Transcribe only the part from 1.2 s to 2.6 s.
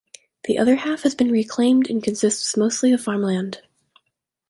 reclaimed and consists